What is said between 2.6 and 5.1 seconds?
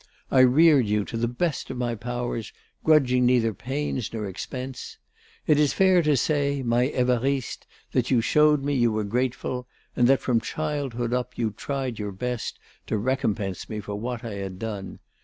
grudging neither pains nor expense.